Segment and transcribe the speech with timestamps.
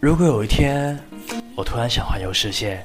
[0.00, 0.98] 如果有一天，
[1.54, 2.84] 我突然想环游世界，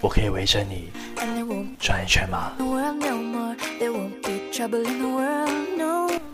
[0.00, 0.92] 我可以围着你
[1.80, 2.52] 转一圈吗？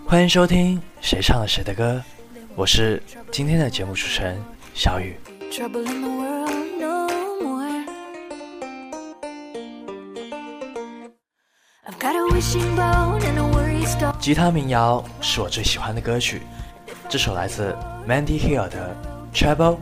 [0.05, 2.02] 欢迎收听《谁唱了谁的歌》，
[2.54, 3.02] 我是
[3.32, 4.38] 今天的节目主持人
[4.75, 5.16] 小雨。
[14.20, 16.42] 吉他民谣是我最喜欢的歌曲，
[17.09, 17.74] 这首来自
[18.06, 18.95] Mandy Hill 的
[19.34, 19.78] 《Trouble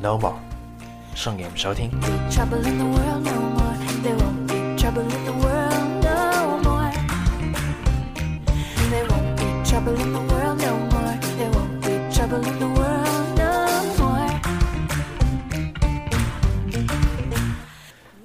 [0.00, 0.32] No More》，
[1.14, 1.90] 送给你们收听。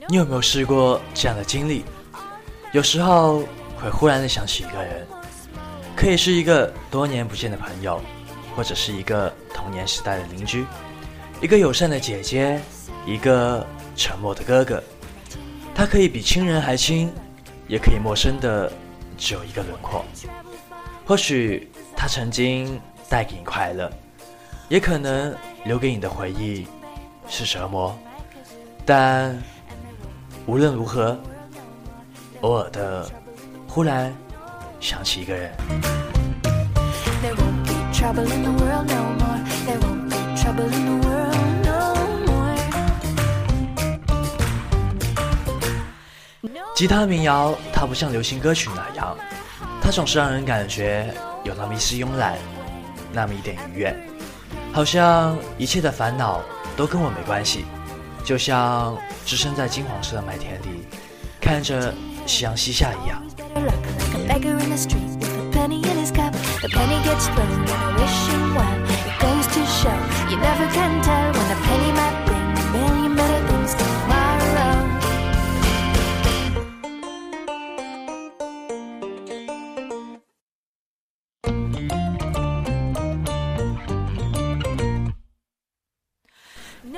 [0.09, 1.83] 你有没有试过这样的经历？
[2.71, 3.43] 有时候
[3.77, 5.05] 会忽然的想起一个人，
[5.97, 7.99] 可以是一个多年不见的朋友，
[8.55, 10.63] 或者是一个童年时代的邻居，
[11.41, 12.61] 一个友善的姐姐，
[13.03, 14.81] 一个沉默的哥哥。
[15.73, 17.11] 他可以比亲人还亲，
[17.67, 18.71] 也可以陌生的
[19.17, 20.05] 只有一个轮廓。
[21.03, 23.91] 或许他曾经带给你快乐，
[24.69, 26.67] 也可能留给你的回忆
[27.27, 27.97] 是折磨。
[28.85, 29.35] 但
[30.45, 31.19] 无论如何。
[32.41, 33.11] 偶尔的，
[33.67, 34.15] 忽然
[34.79, 35.51] 想起一个人。
[46.75, 49.17] 吉他民谣，它不像流行歌曲那样，
[49.81, 52.37] 它总是让人感觉有那么一丝慵懒，
[53.11, 53.95] 那么一点愉悦，
[54.71, 56.41] 好像一切的烦恼
[56.75, 57.65] 都跟我没关系，
[58.23, 60.87] 就像置身在金黄色的麦田里，
[61.41, 61.93] 看着。
[62.27, 63.23] 夕阳西下一样。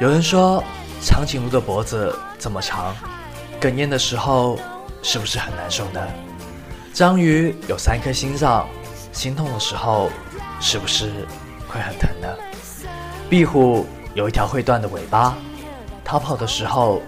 [0.02, 0.64] 有人说，
[1.02, 2.96] 长颈鹿的脖子这么长，
[3.62, 4.60] 哽咽的时候。
[5.02, 6.29] 是不是很难受呢？
[7.00, 8.68] 章鱼有三颗心脏，
[9.14, 10.10] 心痛的时候
[10.60, 11.26] 是不是
[11.66, 12.28] 会很疼呢？
[13.30, 15.34] 壁虎有一条会断的尾巴，
[16.04, 17.02] 逃跑的时候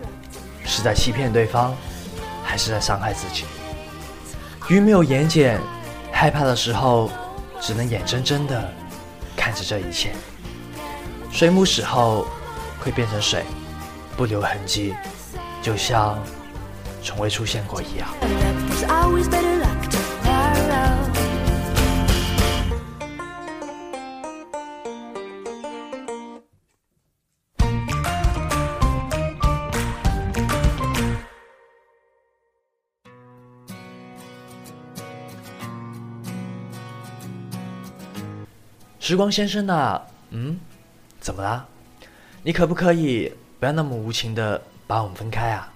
[0.64, 1.76] 是在欺骗对方，
[2.42, 3.44] 还是在伤害自己？
[4.70, 5.60] 鱼没有眼睑，
[6.10, 7.12] 害怕的时候
[7.60, 8.64] 只能眼睁睁的
[9.36, 10.14] 看着这一切。
[11.34, 12.26] 水母死后
[12.80, 13.44] 会变成水，
[14.16, 14.96] 不留痕迹，
[15.62, 16.18] 就像……
[17.04, 18.08] 从未出现过一样。
[39.02, 40.60] 时光先生呐，嗯，
[41.20, 41.66] 怎么啦？
[42.44, 45.74] 你可不可以不要那么无情的把我们分开啊？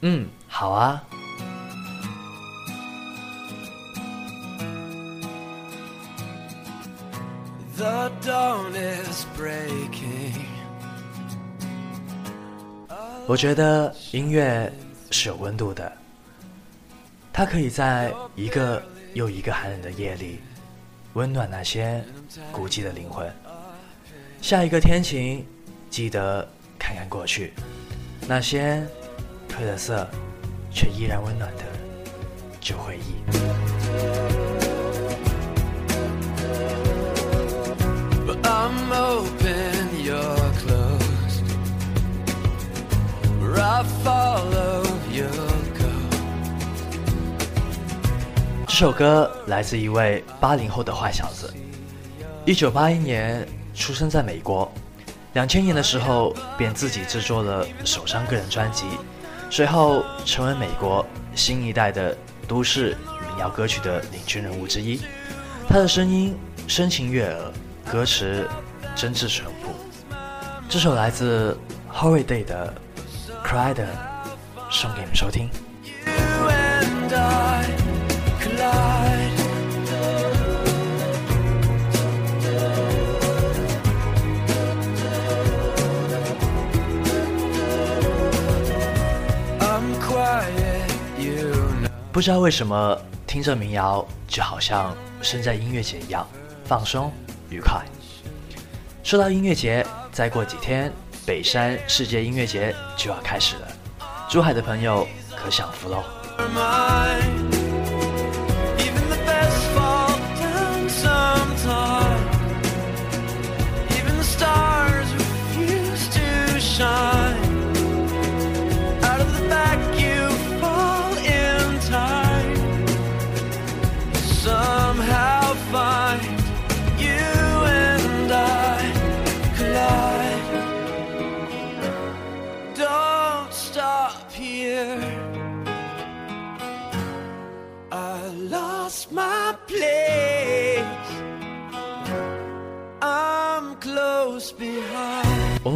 [0.00, 1.00] 嗯，好啊。
[13.28, 14.72] 我觉得音乐
[15.12, 15.92] 是有温度的，
[17.32, 18.82] 它可以在一个
[19.14, 20.40] 又一个寒冷的夜里，
[21.16, 22.04] 温暖那些
[22.52, 23.26] 孤寂的灵魂。
[24.42, 25.44] 下一个天晴，
[25.88, 26.46] 记得
[26.78, 27.52] 看看过去，
[28.28, 28.86] 那些。
[29.48, 30.06] 褪了色，
[30.70, 31.62] 却依然温暖的
[32.60, 33.65] 旧回忆。
[48.78, 51.50] 这首歌来自一位八零后的坏小子，
[52.44, 54.70] 一九八一年出生在美国，
[55.32, 58.84] 两千年的时候便自己制作了首张个人专辑。
[59.48, 62.14] 随后成为美国新一代的
[62.46, 62.94] 都市
[63.30, 65.00] 民谣歌曲的领军人物之一，
[65.66, 66.36] 他的声音
[66.68, 67.52] 深情悦耳，
[67.90, 68.46] 歌词
[68.94, 69.70] 真挚淳朴。
[70.68, 71.58] 这首来自
[71.90, 72.74] Holiday 的
[73.42, 73.74] 《Cried》，
[74.70, 75.48] 送给你们收听。
[92.16, 96.26] 不知道为什么听着民谣就好像身在音乐节一样
[96.64, 97.12] 放松
[97.50, 97.84] 愉快。
[99.02, 100.90] 说到音乐节，再过几天，
[101.26, 103.68] 北山世界音乐节就要开始了，
[104.30, 106.02] 珠海的朋友可享福喽。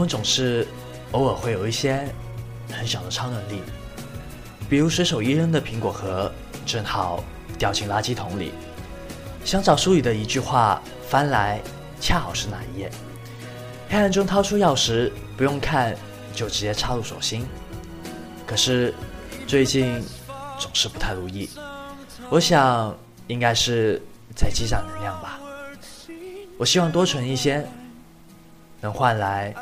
[0.00, 0.66] 我们总是
[1.12, 2.08] 偶尔会有一些
[2.72, 3.60] 很小的超能力，
[4.66, 6.32] 比如随手一扔的苹果核
[6.64, 7.22] 正好
[7.58, 8.54] 掉进垃圾桶里，
[9.44, 11.60] 想找书里的一句话，翻来
[12.00, 12.90] 恰好是哪一页，
[13.90, 15.94] 黑暗中掏出钥匙，不用看
[16.34, 17.46] 就直接插入手心。
[18.46, 18.94] 可是
[19.46, 20.02] 最近
[20.58, 21.50] 总是不太如意，
[22.30, 24.00] 我想应该是
[24.34, 25.38] 在积攒能量吧。
[26.56, 27.62] 我希望多存一些，
[28.80, 29.54] 能换来。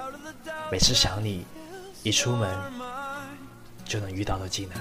[0.71, 1.47] 每次想你，
[2.03, 2.55] 一出门
[3.87, 4.77] 就能遇到的技能。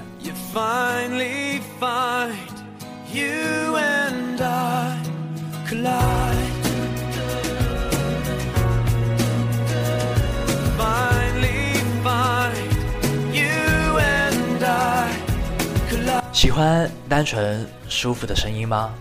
[16.33, 18.93] 喜欢单纯舒服的声音吗？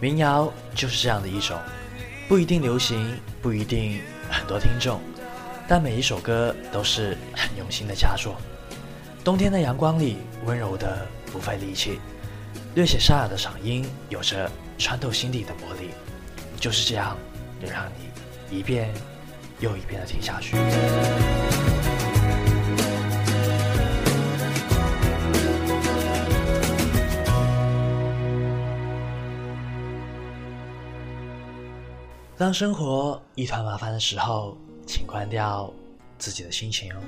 [0.00, 1.58] 民谣就是这样的一种，
[2.28, 5.00] 不一定流行，不一定很多听众。
[5.70, 8.34] 但每一首歌都是很用心的佳作。
[9.22, 12.00] 冬天的阳光里，温柔的不费力气，
[12.74, 15.90] 略显沙哑的嗓音有着穿透心底的魔力。
[16.58, 17.16] 就是这样，
[17.60, 18.92] 能让你一遍
[19.60, 20.56] 又一遍的听下去。
[32.36, 34.58] 当生活一团麻烦的时候。
[34.90, 35.72] 请关掉
[36.18, 36.98] 自己的心情哦。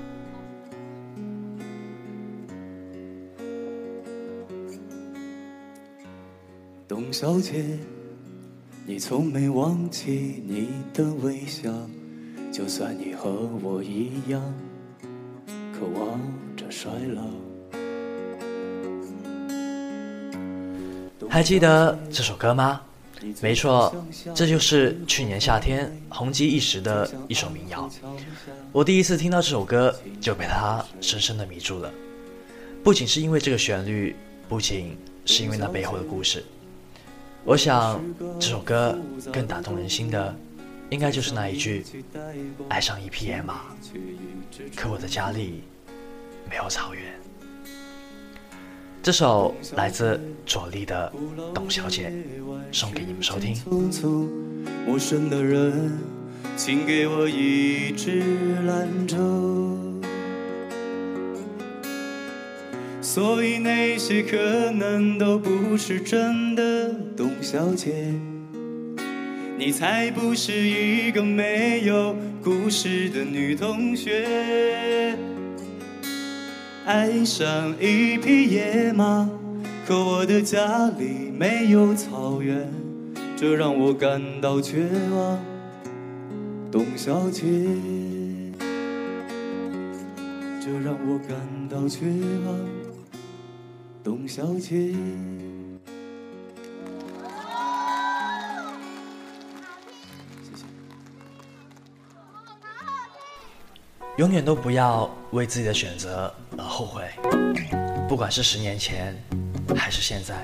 [6.87, 7.77] 董小姐，
[8.85, 11.69] 你从没忘记你的微笑，
[12.53, 13.29] 就算你和
[13.61, 14.41] 我一样
[15.73, 16.21] 渴望
[16.55, 17.23] 着衰老。
[21.29, 22.81] 还记得这首歌吗？
[23.41, 23.95] 没错，
[24.35, 27.89] 这就是去年夏天红极一时的一首民谣。
[28.71, 31.91] 我第一次听到这首歌，就被它深深的迷住了。
[32.83, 34.15] 不仅是因为这个旋律，
[34.49, 36.43] 不仅是因为那背后的故事。
[37.45, 38.01] 我想，
[38.39, 38.97] 这首歌
[39.31, 40.35] 更打动人心的，
[40.89, 41.85] 应该就是那一句
[42.69, 43.61] ：“爱上一匹野马，
[44.75, 45.63] 可我的家里
[46.49, 47.03] 没有草原。”
[49.03, 51.11] 这首来自左立的
[51.53, 52.09] 《董小姐》，
[52.71, 53.53] 送给你们收听。
[54.87, 55.91] 陌生的人，
[56.55, 58.23] 请给我一支
[58.65, 59.17] 兰州。
[63.01, 68.13] 所以那些可能都不是真的，董小姐，
[69.57, 75.17] 你才不是一个没有故事的女同学。
[76.85, 79.29] 爱上一匹野马，
[79.87, 82.69] 可我的家里没有草原，
[83.37, 85.39] 这让我感到绝望。
[86.69, 87.41] 董小姐，
[90.59, 91.37] 这让我感
[91.69, 92.05] 到绝
[92.45, 92.59] 望。
[94.03, 94.93] 董小姐。
[104.17, 107.03] 永远都不要为自己的选择而后悔，
[108.07, 109.15] 不管是十年前
[109.75, 110.35] 还是现在，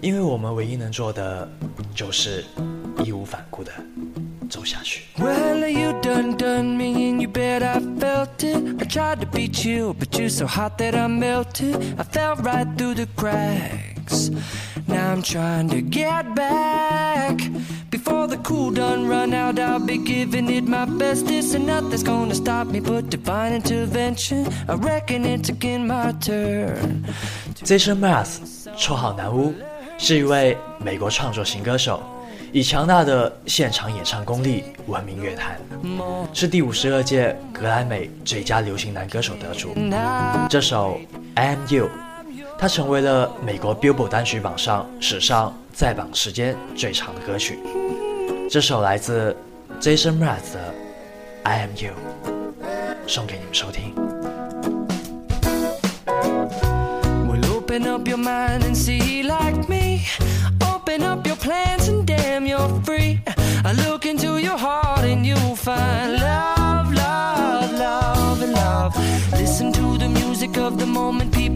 [0.00, 1.48] 因为我们唯一能做的
[1.94, 2.44] 就是
[3.04, 3.72] 义无反顾的
[4.48, 5.02] 走下去。
[14.86, 17.40] Now I'm trying to get back.
[17.90, 21.26] Before the cool done run out, I'll be giving it my best.
[21.26, 24.46] This and nothing's gonna stop me but divine intervention.
[24.68, 27.04] I reckon it's again my turn.
[27.62, 28.38] Jason Mraz，
[28.76, 29.54] 绰号南巫，
[29.96, 32.02] 是一位美国创作型歌手，
[32.52, 35.58] 以强大的现场演唱功力闻名乐坛，
[36.32, 39.72] 是第五十二届格莱美最佳流行男歌手得主。
[40.50, 40.98] 这首
[41.34, 41.86] 《I Am You》。
[42.58, 47.58] 他成为了美国 Billboard 单曲榜上史上在榜时间最长的歌曲。
[48.50, 49.36] 这首来自
[49.80, 50.60] Jason Mraz 的
[51.42, 51.92] 《I Am You》，
[53.08, 53.94] 送给你们收听。
[57.74, 60.06] Open up your mind and see like me.
[60.60, 63.20] Open up your plans and damn, you're free.
[63.64, 68.96] I look into your heart and you'll find love, love, love, and love.
[69.32, 71.53] Listen to the music of the moment, people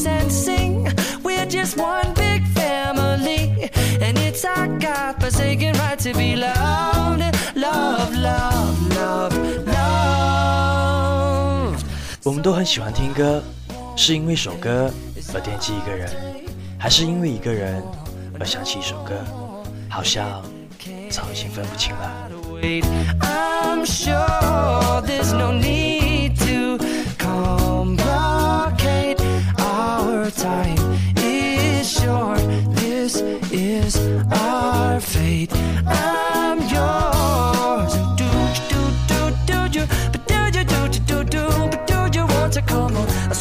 [0.00, 0.88] dance and sing.
[1.22, 7.22] We're just one big family, and it's our God forsaken right to be loved,
[7.54, 9.34] love, love, love,
[9.66, 9.76] love.
[12.22, 13.42] 我们都很喜欢听歌，
[13.96, 14.90] 是因为一首歌
[15.34, 16.10] 而惦记一个人，
[16.78, 17.82] 还是因为一个人
[18.38, 19.14] 而想起一首歌？
[19.88, 20.42] 好像
[21.10, 22.30] 早已经分不清了。
[23.20, 25.99] I'm sure there's no need
[35.86, 37.92] I'm yours.
[38.16, 38.28] Do
[38.70, 42.62] do do do do, but do you do do do but do you want to
[42.62, 43.08] come on?
[43.30, 43.34] I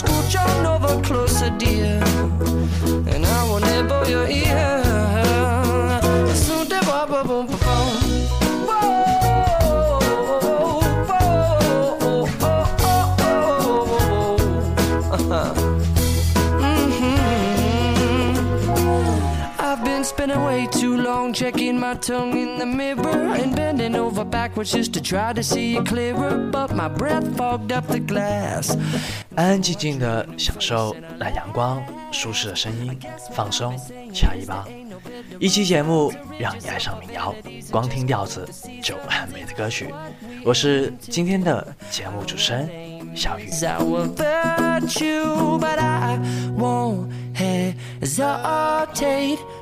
[20.00, 24.72] been spending way too long checking my tongue in the mirror and bending over backwards
[24.72, 26.38] just to try to see it clearer.
[26.50, 28.78] But my breath fogged up the glass.
[29.36, 32.98] 安安静静的享受那阳光舒适的声音，
[33.34, 33.76] 放松
[34.14, 34.66] 掐一吧。
[35.38, 37.36] 一期节目让你爱上民谣，
[37.70, 38.48] 光听调子
[38.82, 39.94] 就很美的歌曲。
[40.46, 42.70] 我是今天的节目主持人
[43.16, 43.50] 小雨。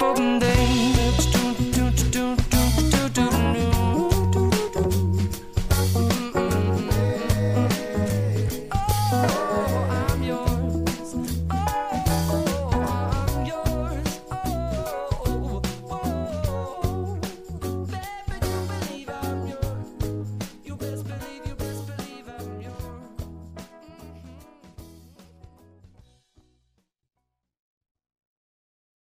[0.00, 0.45] up,